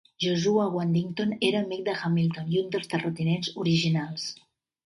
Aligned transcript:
Joshua 0.23 0.63
Waddington 0.77 1.35
era 1.49 1.61
amic 1.65 1.83
de 1.89 1.95
Hamilton 2.01 2.49
i 2.57 2.59
un 2.65 2.75
dels 2.77 2.93
terratinents 2.95 3.55
originals. 3.67 4.27